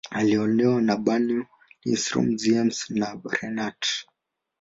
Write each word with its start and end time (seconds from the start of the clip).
Aliolewa 0.09 0.81
na 0.81 0.95
Bernow, 0.97 1.45
Lindström, 1.85 2.37
Ziems, 2.37 2.89
na 2.89 3.21
Renat. 3.31 3.81